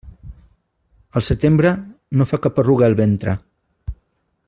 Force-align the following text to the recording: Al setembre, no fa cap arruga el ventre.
Al 1.19 1.25
setembre, 1.27 1.73
no 2.21 2.27
fa 2.33 2.41
cap 2.47 2.61
arruga 2.65 2.89
el 2.91 2.99
ventre. 3.03 3.37